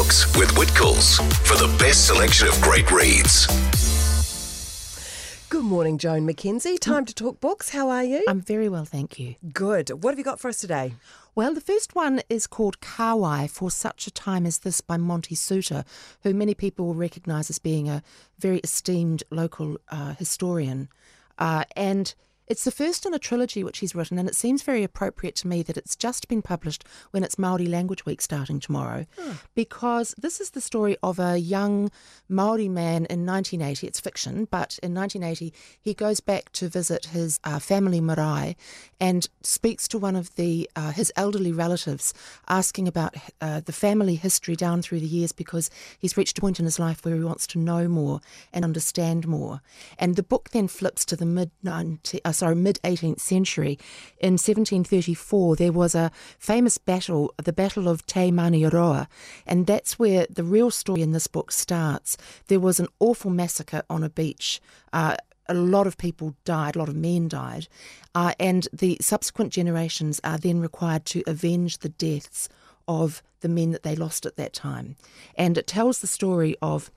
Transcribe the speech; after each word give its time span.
Books 0.00 0.34
with 0.38 0.48
Whitcoulls 0.52 1.20
for 1.46 1.58
the 1.58 1.68
best 1.76 2.06
selection 2.06 2.48
of 2.48 2.58
great 2.62 2.90
reads. 2.90 3.46
Good 5.50 5.62
morning, 5.62 5.98
Joan 5.98 6.26
McKenzie. 6.26 6.78
Time 6.78 7.04
to 7.04 7.14
talk 7.14 7.38
books. 7.38 7.68
How 7.68 7.90
are 7.90 8.02
you? 8.02 8.24
I'm 8.26 8.40
very 8.40 8.70
well, 8.70 8.86
thank 8.86 9.18
you. 9.18 9.34
Good. 9.52 9.90
What 10.02 10.12
have 10.12 10.18
you 10.18 10.24
got 10.24 10.40
for 10.40 10.48
us 10.48 10.58
today? 10.58 10.94
Well, 11.34 11.52
the 11.52 11.60
first 11.60 11.94
one 11.94 12.22
is 12.30 12.46
called 12.46 12.80
Kawai 12.80 13.50
for 13.50 13.70
Such 13.70 14.06
a 14.06 14.10
Time 14.10 14.46
as 14.46 14.60
This 14.60 14.80
by 14.80 14.96
Monty 14.96 15.34
Soutar, 15.34 15.84
who 16.22 16.32
many 16.32 16.54
people 16.54 16.86
will 16.86 16.94
recognise 16.94 17.50
as 17.50 17.58
being 17.58 17.86
a 17.86 18.02
very 18.38 18.60
esteemed 18.60 19.22
local 19.30 19.76
uh, 19.90 20.14
historian. 20.14 20.88
Uh, 21.38 21.64
and 21.76 22.14
it's 22.50 22.64
the 22.64 22.72
first 22.72 23.06
in 23.06 23.14
a 23.14 23.18
trilogy 23.20 23.62
which 23.62 23.78
he's 23.78 23.94
written, 23.94 24.18
and 24.18 24.28
it 24.28 24.34
seems 24.34 24.62
very 24.62 24.82
appropriate 24.82 25.36
to 25.36 25.46
me 25.46 25.62
that 25.62 25.76
it's 25.76 25.94
just 25.94 26.26
been 26.26 26.42
published 26.42 26.84
when 27.12 27.22
it's 27.22 27.38
Maori 27.38 27.66
Language 27.66 28.04
Week 28.04 28.20
starting 28.20 28.58
tomorrow, 28.58 29.06
because 29.54 30.16
this 30.18 30.40
is 30.40 30.50
the 30.50 30.60
story 30.60 30.96
of 31.00 31.20
a 31.20 31.38
young 31.38 31.92
Maori 32.28 32.68
man 32.68 33.06
in 33.06 33.24
1980. 33.24 33.86
It's 33.86 34.00
fiction, 34.00 34.48
but 34.50 34.80
in 34.82 34.92
1980 34.92 35.54
he 35.80 35.94
goes 35.94 36.18
back 36.18 36.50
to 36.54 36.68
visit 36.68 37.06
his 37.06 37.38
uh, 37.44 37.60
family 37.60 38.00
marae 38.00 38.56
and 38.98 39.28
speaks 39.42 39.86
to 39.86 39.98
one 39.98 40.16
of 40.16 40.34
the 40.34 40.68
uh, 40.74 40.90
his 40.90 41.12
elderly 41.14 41.52
relatives, 41.52 42.12
asking 42.48 42.88
about 42.88 43.14
uh, 43.40 43.60
the 43.60 43.72
family 43.72 44.16
history 44.16 44.56
down 44.56 44.82
through 44.82 44.98
the 44.98 45.06
years, 45.06 45.30
because 45.30 45.70
he's 46.00 46.16
reached 46.16 46.38
a 46.38 46.40
point 46.40 46.58
in 46.58 46.64
his 46.64 46.80
life 46.80 47.04
where 47.04 47.14
he 47.14 47.22
wants 47.22 47.46
to 47.46 47.60
know 47.60 47.86
more 47.86 48.20
and 48.52 48.64
understand 48.64 49.28
more. 49.28 49.60
And 50.00 50.16
the 50.16 50.24
book 50.24 50.50
then 50.50 50.66
flips 50.66 51.04
to 51.04 51.14
the 51.14 51.26
mid 51.26 51.52
19, 51.62 52.20
sorry 52.40 52.54
mid 52.54 52.80
18th 52.82 53.20
century. 53.20 53.78
In 54.18 54.32
1734, 54.32 55.56
there 55.56 55.72
was 55.72 55.94
a 55.94 56.10
famous 56.38 56.78
battle, 56.78 57.32
the 57.42 57.52
Battle 57.52 57.88
of 57.88 58.04
Te 58.06 58.30
Manieroa, 58.30 59.06
and 59.46 59.66
that's 59.66 59.98
where 59.98 60.26
the 60.28 60.44
real 60.44 60.70
story 60.70 61.02
in 61.02 61.12
this 61.12 61.26
book 61.26 61.52
starts. 61.52 62.16
There 62.48 62.60
was 62.60 62.80
an 62.80 62.88
awful 62.98 63.30
massacre 63.30 63.82
on 63.88 64.02
a 64.02 64.10
beach. 64.10 64.60
Uh, 64.92 65.16
a 65.48 65.54
lot 65.54 65.86
of 65.86 65.98
people 65.98 66.34
died, 66.44 66.76
a 66.76 66.78
lot 66.78 66.88
of 66.88 66.96
men 66.96 67.28
died, 67.28 67.68
uh, 68.14 68.32
and 68.38 68.68
the 68.72 68.96
subsequent 69.00 69.52
generations 69.52 70.20
are 70.22 70.38
then 70.38 70.60
required 70.60 71.04
to 71.06 71.22
avenge 71.26 71.78
the 71.78 71.88
deaths 71.88 72.48
of 72.86 73.22
the 73.40 73.48
men 73.48 73.70
that 73.72 73.82
they 73.82 73.96
lost 73.96 74.26
at 74.26 74.36
that 74.36 74.52
time. 74.52 74.96
And 75.34 75.58
it 75.58 75.66
tells 75.66 75.98
the 75.98 76.06
story 76.06 76.56
of 76.62 76.90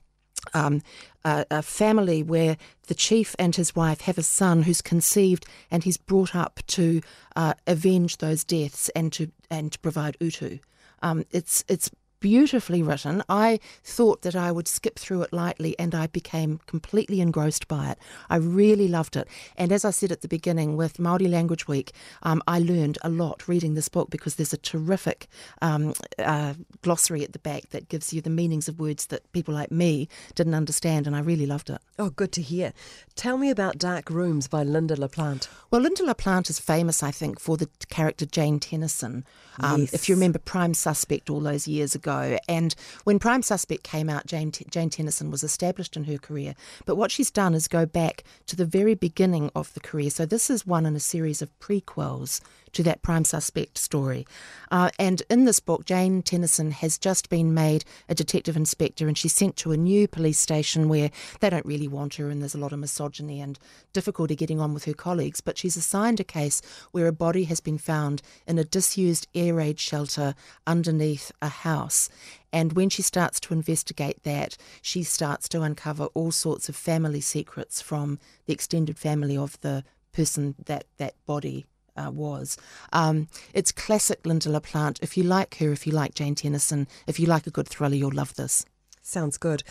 um, 0.52 0.82
a, 1.24 1.46
a, 1.50 1.62
family 1.62 2.22
where 2.22 2.56
the 2.86 2.94
chief 2.94 3.34
and 3.38 3.56
his 3.56 3.74
wife 3.74 4.02
have 4.02 4.18
a 4.18 4.22
son 4.22 4.62
who's 4.62 4.82
conceived 4.82 5.46
and 5.70 5.84
he's 5.84 5.96
brought 5.96 6.34
up 6.34 6.60
to 6.66 7.00
uh, 7.36 7.54
avenge 7.66 8.18
those 8.18 8.44
deaths 8.44 8.88
and 8.90 9.12
to 9.12 9.30
and 9.50 9.72
to 9.72 9.78
provide 9.78 10.16
utu. 10.20 10.58
Um, 11.02 11.24
it's 11.30 11.64
it's 11.68 11.90
beautifully 12.24 12.82
written. 12.82 13.22
I 13.28 13.60
thought 13.82 14.22
that 14.22 14.34
I 14.34 14.50
would 14.50 14.66
skip 14.66 14.98
through 14.98 15.20
it 15.24 15.30
lightly 15.30 15.78
and 15.78 15.94
I 15.94 16.06
became 16.06 16.58
completely 16.66 17.20
engrossed 17.20 17.68
by 17.68 17.90
it. 17.90 17.98
I 18.30 18.36
really 18.36 18.88
loved 18.88 19.14
it. 19.14 19.28
And 19.58 19.70
as 19.70 19.84
I 19.84 19.90
said 19.90 20.10
at 20.10 20.22
the 20.22 20.28
beginning, 20.28 20.74
with 20.78 20.96
Māori 20.96 21.30
Language 21.30 21.68
Week, 21.68 21.92
um, 22.22 22.40
I 22.46 22.60
learned 22.60 22.96
a 23.02 23.10
lot 23.10 23.46
reading 23.46 23.74
this 23.74 23.90
book 23.90 24.08
because 24.08 24.36
there's 24.36 24.54
a 24.54 24.56
terrific 24.72 25.26
um, 25.60 25.92
uh, 26.18 26.54
glossary 26.80 27.22
at 27.24 27.34
the 27.34 27.38
back 27.40 27.68
that 27.72 27.90
gives 27.90 28.14
you 28.14 28.22
the 28.22 28.30
meanings 28.30 28.68
of 28.68 28.80
words 28.80 29.04
that 29.08 29.30
people 29.32 29.52
like 29.52 29.70
me 29.70 30.08
didn't 30.34 30.54
understand, 30.54 31.06
and 31.06 31.14
I 31.14 31.20
really 31.20 31.44
loved 31.44 31.68
it. 31.68 31.82
Oh, 31.98 32.08
good 32.08 32.32
to 32.32 32.40
hear. 32.40 32.72
Tell 33.16 33.36
me 33.36 33.50
about 33.50 33.76
Dark 33.76 34.08
Rooms 34.08 34.48
by 34.48 34.64
Lynda 34.64 34.98
la 34.98 35.08
Plante. 35.08 35.46
Well, 35.70 35.82
Lynda 35.82 36.06
la 36.06 36.14
Plante 36.14 36.48
is 36.48 36.58
famous, 36.58 37.02
I 37.02 37.10
think, 37.10 37.38
for 37.38 37.58
the 37.58 37.68
character 37.90 38.24
Jane 38.24 38.60
Tennison. 38.60 39.24
Um, 39.60 39.82
yes. 39.82 39.92
If 39.92 40.08
you 40.08 40.14
remember 40.14 40.38
Prime 40.38 40.72
Suspect 40.74 41.28
all 41.28 41.40
those 41.40 41.68
years 41.68 41.94
ago, 41.94 42.13
and 42.48 42.74
when 43.04 43.18
Prime 43.18 43.42
Suspect 43.42 43.82
came 43.82 44.08
out, 44.08 44.26
Jane, 44.26 44.52
Jane 44.52 44.90
Tennison 44.90 45.30
was 45.30 45.42
established 45.42 45.96
in 45.96 46.04
her 46.04 46.18
career. 46.18 46.54
But 46.86 46.96
what 46.96 47.10
she's 47.10 47.30
done 47.30 47.54
is 47.54 47.68
go 47.68 47.86
back 47.86 48.24
to 48.46 48.56
the 48.56 48.64
very 48.64 48.94
beginning 48.94 49.50
of 49.54 49.72
the 49.74 49.80
career. 49.80 50.10
So 50.10 50.26
this 50.26 50.50
is 50.50 50.66
one 50.66 50.86
in 50.86 50.96
a 50.96 51.00
series 51.00 51.42
of 51.42 51.58
prequels 51.60 52.40
to 52.74 52.82
that 52.82 53.02
Prime 53.02 53.24
Suspect 53.24 53.78
story. 53.78 54.26
Uh, 54.70 54.90
and 54.98 55.22
in 55.30 55.44
this 55.44 55.60
book, 55.60 55.84
Jane 55.84 56.22
Tennison 56.22 56.72
has 56.72 56.98
just 56.98 57.28
been 57.28 57.54
made 57.54 57.84
a 58.08 58.14
detective 58.14 58.56
inspector 58.56 59.08
and 59.08 59.16
she's 59.16 59.34
sent 59.34 59.56
to 59.56 59.72
a 59.72 59.76
new 59.76 60.06
police 60.06 60.38
station 60.38 60.88
where 60.88 61.10
they 61.40 61.50
don't 61.50 61.66
really 61.66 61.88
want 61.88 62.14
her 62.14 62.28
and 62.28 62.40
there's 62.40 62.54
a 62.54 62.58
lot 62.58 62.72
of 62.72 62.78
misogyny 62.78 63.40
and 63.40 63.58
difficulty 63.92 64.36
getting 64.36 64.60
on 64.60 64.74
with 64.74 64.84
her 64.84 64.94
colleagues. 64.94 65.40
But 65.40 65.58
she's 65.58 65.76
assigned 65.76 66.20
a 66.20 66.24
case 66.24 66.60
where 66.92 67.06
a 67.06 67.12
body 67.12 67.44
has 67.44 67.60
been 67.60 67.78
found 67.78 68.22
in 68.46 68.58
a 68.58 68.64
disused 68.64 69.28
air 69.34 69.54
raid 69.54 69.78
shelter 69.78 70.34
underneath 70.66 71.32
a 71.40 71.48
house. 71.48 72.08
And 72.52 72.74
when 72.74 72.88
she 72.88 73.02
starts 73.02 73.40
to 73.40 73.54
investigate 73.54 74.22
that, 74.22 74.56
she 74.80 75.02
starts 75.02 75.48
to 75.48 75.62
uncover 75.62 76.06
all 76.14 76.30
sorts 76.30 76.68
of 76.68 76.76
family 76.76 77.20
secrets 77.20 77.82
from 77.82 78.20
the 78.46 78.52
extended 78.52 78.96
family 78.96 79.36
of 79.36 79.60
the 79.60 79.82
person 80.12 80.54
that 80.66 80.84
that 80.96 81.14
body 81.26 81.66
uh, 81.96 82.10
was. 82.10 82.56
Um, 82.92 83.28
it's 83.52 83.72
classic 83.72 84.22
Lynda 84.24 84.48
la 84.48 84.60
Plante. 84.60 85.00
If 85.02 85.16
you 85.16 85.22
like 85.22 85.56
her, 85.58 85.72
if 85.72 85.86
you 85.86 85.92
like 85.92 86.14
Jane 86.14 86.34
Tennison, 86.34 86.86
if 87.06 87.18
you 87.18 87.26
like 87.26 87.46
a 87.46 87.50
good 87.50 87.68
thriller, 87.68 87.94
you'll 87.94 88.12
love 88.12 88.34
this. 88.34 88.64
Sounds 89.06 89.36
good. 89.36 89.62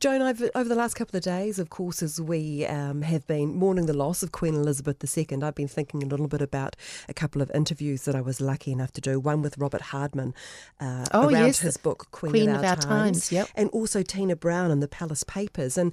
Joan, 0.00 0.22
over, 0.22 0.48
over 0.54 0.66
the 0.66 0.74
last 0.74 0.94
couple 0.94 1.18
of 1.18 1.22
days, 1.22 1.58
of 1.58 1.68
course, 1.68 2.02
as 2.02 2.22
we 2.22 2.64
um, 2.64 3.02
have 3.02 3.26
been 3.26 3.54
mourning 3.54 3.84
the 3.84 3.92
loss 3.92 4.22
of 4.22 4.32
Queen 4.32 4.54
Elizabeth 4.54 4.96
II, 5.18 5.42
I've 5.42 5.54
been 5.54 5.68
thinking 5.68 6.02
a 6.02 6.06
little 6.06 6.26
bit 6.26 6.40
about 6.40 6.74
a 7.06 7.12
couple 7.12 7.42
of 7.42 7.50
interviews 7.54 8.06
that 8.06 8.14
I 8.14 8.22
was 8.22 8.40
lucky 8.40 8.72
enough 8.72 8.92
to 8.92 9.02
do. 9.02 9.20
One 9.20 9.42
with 9.42 9.58
Robert 9.58 9.82
Hardman 9.82 10.32
uh, 10.80 11.04
oh, 11.12 11.28
around 11.28 11.46
yes, 11.48 11.58
his 11.58 11.76
book 11.76 12.06
Queen, 12.12 12.32
Queen 12.32 12.48
of, 12.48 12.56
of 12.56 12.64
Our, 12.64 12.70
Our 12.70 12.76
Times, 12.76 13.28
Times 13.28 13.32
yep. 13.32 13.48
and 13.54 13.68
also 13.70 14.02
Tina 14.02 14.34
Brown 14.34 14.70
and 14.70 14.82
the 14.82 14.88
Palace 14.88 15.22
Papers. 15.22 15.76
And, 15.76 15.92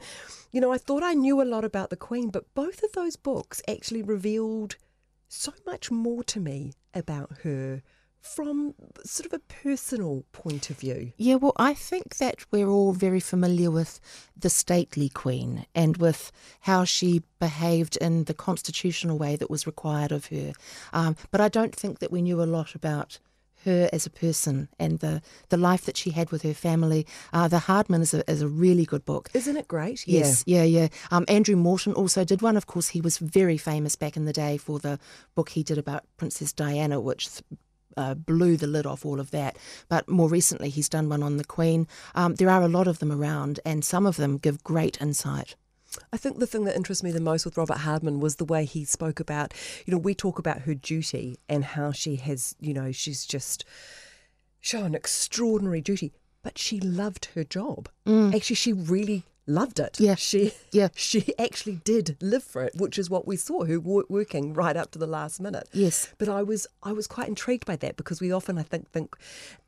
you 0.53 0.61
know, 0.61 0.71
I 0.71 0.77
thought 0.77 1.03
I 1.03 1.15
knew 1.15 1.41
a 1.41 1.43
lot 1.43 1.65
about 1.65 1.89
the 1.89 1.97
Queen, 1.97 2.29
but 2.29 2.45
both 2.55 2.81
of 2.81 2.93
those 2.93 3.17
books 3.17 3.61
actually 3.67 4.03
revealed 4.03 4.77
so 5.27 5.53
much 5.65 5.91
more 5.91 6.23
to 6.23 6.39
me 6.39 6.73
about 6.93 7.39
her 7.43 7.81
from 8.25 8.73
sort 9.03 9.27
of 9.27 9.33
a 9.33 9.39
personal 9.39 10.25
point 10.31 10.71
of 10.71 10.79
view. 10.79 11.13
Yeah, 11.15 11.35
well, 11.35 11.53
I 11.57 11.75
think 11.75 12.17
that 12.17 12.37
we're 12.51 12.69
all 12.69 12.91
very 12.91 13.19
familiar 13.19 13.69
with 13.69 13.99
the 14.35 14.49
stately 14.49 15.09
queen 15.09 15.67
and 15.75 15.97
with 15.97 16.31
how 16.61 16.85
she 16.85 17.21
behaved 17.39 17.97
in 17.97 18.23
the 18.23 18.33
constitutional 18.33 19.19
way 19.19 19.35
that 19.35 19.51
was 19.51 19.67
required 19.67 20.11
of 20.11 20.27
her. 20.27 20.53
Um, 20.91 21.15
but 21.29 21.39
I 21.39 21.49
don't 21.49 21.75
think 21.75 21.99
that 21.99 22.11
we 22.11 22.23
knew 22.23 22.41
a 22.41 22.45
lot 22.45 22.73
about 22.73 23.19
her 23.65 23.89
as 23.93 24.05
a 24.05 24.09
person 24.09 24.69
and 24.79 24.99
the, 24.99 25.21
the 25.49 25.57
life 25.57 25.85
that 25.85 25.97
she 25.97 26.11
had 26.11 26.31
with 26.31 26.41
her 26.41 26.53
family. 26.53 27.05
Uh, 27.33 27.47
the 27.47 27.59
Hardman 27.59 28.01
is 28.01 28.13
a, 28.13 28.29
is 28.29 28.41
a 28.41 28.47
really 28.47 28.85
good 28.85 29.05
book. 29.05 29.29
Isn't 29.33 29.57
it 29.57 29.67
great? 29.67 30.07
Yes, 30.07 30.43
yeah, 30.47 30.63
yeah. 30.63 30.81
yeah. 30.81 30.87
Um, 31.11 31.25
Andrew 31.27 31.55
Morton 31.55 31.93
also 31.93 32.23
did 32.23 32.41
one. 32.41 32.57
Of 32.57 32.67
course, 32.67 32.89
he 32.89 33.01
was 33.01 33.17
very 33.17 33.57
famous 33.57 33.95
back 33.95 34.17
in 34.17 34.25
the 34.25 34.33
day 34.33 34.57
for 34.57 34.79
the 34.79 34.99
book 35.35 35.49
he 35.49 35.63
did 35.63 35.77
about 35.77 36.03
Princess 36.17 36.53
Diana, 36.53 36.99
which 36.99 37.27
uh, 37.97 38.13
blew 38.13 38.57
the 38.57 38.67
lid 38.67 38.85
off 38.85 39.05
all 39.05 39.19
of 39.19 39.31
that. 39.31 39.57
But 39.89 40.09
more 40.09 40.29
recently, 40.29 40.69
he's 40.69 40.89
done 40.89 41.09
one 41.09 41.23
on 41.23 41.37
the 41.37 41.45
Queen. 41.45 41.87
Um, 42.13 42.35
there 42.35 42.49
are 42.49 42.61
a 42.61 42.67
lot 42.67 42.87
of 42.87 42.99
them 42.99 43.11
around, 43.11 43.59
and 43.65 43.83
some 43.83 44.05
of 44.05 44.17
them 44.17 44.37
give 44.37 44.63
great 44.63 45.01
insight. 45.01 45.55
I 46.11 46.17
think 46.17 46.39
the 46.39 46.47
thing 46.47 46.65
that 46.65 46.75
interests 46.75 47.03
me 47.03 47.11
the 47.11 47.19
most 47.19 47.45
with 47.45 47.57
Robert 47.57 47.79
Hardman 47.79 48.19
was 48.19 48.35
the 48.35 48.45
way 48.45 48.65
he 48.65 48.85
spoke 48.85 49.19
about, 49.19 49.53
you 49.85 49.91
know, 49.91 49.97
we 49.97 50.15
talk 50.15 50.39
about 50.39 50.61
her 50.61 50.73
duty 50.73 51.37
and 51.49 51.63
how 51.63 51.91
she 51.91 52.15
has, 52.17 52.55
you 52.59 52.73
know, 52.73 52.91
she's 52.91 53.25
just 53.25 53.65
shown 54.59 54.95
extraordinary 54.95 55.81
duty, 55.81 56.11
but 56.43 56.57
she 56.57 56.79
loved 56.79 57.29
her 57.35 57.43
job. 57.43 57.89
Mm. 58.05 58.35
Actually, 58.35 58.55
she 58.55 58.73
really 58.73 59.23
loved 59.47 59.79
it. 59.79 59.99
Yeah. 59.99 60.15
She 60.15 60.53
yeah. 60.71 60.89
she 60.95 61.33
actually 61.37 61.75
did 61.83 62.17
live 62.21 62.43
for 62.43 62.63
it, 62.63 62.75
which 62.75 62.97
is 62.97 63.09
what 63.09 63.27
we 63.27 63.37
saw 63.37 63.65
her 63.65 63.79
working 63.79 64.53
right 64.53 64.75
up 64.75 64.91
to 64.91 64.99
the 64.99 65.07
last 65.07 65.39
minute. 65.39 65.69
Yes. 65.73 66.13
But 66.17 66.29
I 66.29 66.43
was 66.43 66.67
I 66.83 66.91
was 66.91 67.07
quite 67.07 67.27
intrigued 67.27 67.65
by 67.65 67.75
that 67.77 67.97
because 67.97 68.21
we 68.21 68.31
often 68.31 68.57
I 68.57 68.63
think 68.63 68.89
think 68.89 69.15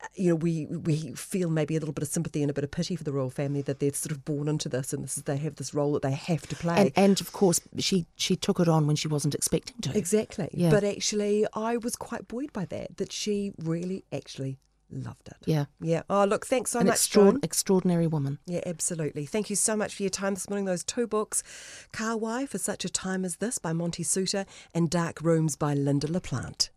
uh, 0.02 0.06
you 0.14 0.30
know 0.30 0.36
we 0.36 0.66
we 0.66 1.12
feel 1.12 1.50
maybe 1.50 1.76
a 1.76 1.80
little 1.80 1.92
bit 1.92 2.02
of 2.02 2.08
sympathy 2.08 2.42
and 2.42 2.50
a 2.50 2.54
bit 2.54 2.64
of 2.64 2.70
pity 2.70 2.96
for 2.96 3.04
the 3.04 3.12
royal 3.12 3.30
family 3.30 3.62
that 3.62 3.80
they're 3.80 3.92
sort 3.92 4.12
of 4.12 4.24
born 4.24 4.48
into 4.48 4.68
this 4.68 4.92
and 4.92 5.04
this 5.04 5.16
is, 5.16 5.24
they 5.24 5.36
have 5.36 5.56
this 5.56 5.74
role 5.74 5.92
that 5.92 6.02
they 6.02 6.12
have 6.12 6.46
to 6.48 6.56
play. 6.56 6.76
And, 6.76 6.92
and 6.96 7.20
of 7.20 7.32
course 7.32 7.60
she 7.78 8.06
she 8.16 8.36
took 8.36 8.60
it 8.60 8.68
on 8.68 8.86
when 8.86 8.96
she 8.96 9.08
wasn't 9.08 9.34
expecting 9.34 9.76
to. 9.82 9.96
Exactly. 9.96 10.48
Yeah. 10.52 10.70
But 10.70 10.84
actually 10.84 11.46
I 11.54 11.76
was 11.76 11.96
quite 11.96 12.28
buoyed 12.28 12.52
by 12.52 12.64
that 12.66 12.96
that 12.96 13.12
she 13.12 13.52
really 13.58 14.04
actually 14.12 14.58
Loved 14.90 15.28
it. 15.28 15.36
Yeah. 15.44 15.66
Yeah. 15.80 16.02
Oh, 16.08 16.24
look, 16.24 16.46
thanks 16.46 16.70
so 16.70 16.80
An 16.80 16.86
much. 16.86 16.94
Extra- 16.94 17.38
extraordinary 17.42 18.06
woman. 18.06 18.38
Yeah, 18.46 18.60
absolutely. 18.64 19.26
Thank 19.26 19.50
you 19.50 19.56
so 19.56 19.76
much 19.76 19.94
for 19.94 20.02
your 20.02 20.10
time 20.10 20.34
this 20.34 20.48
morning. 20.48 20.64
Those 20.64 20.82
two 20.82 21.06
books 21.06 21.42
Kawai 21.92 22.48
for 22.48 22.58
Such 22.58 22.84
a 22.84 22.88
Time 22.88 23.24
as 23.24 23.36
This 23.36 23.58
by 23.58 23.72
Monty 23.74 24.02
Soutar 24.02 24.46
and 24.72 24.88
Dark 24.88 25.20
Rooms 25.20 25.56
by 25.56 25.74
Lynda 25.74 26.10
la 26.10 26.20
Plante. 26.20 26.70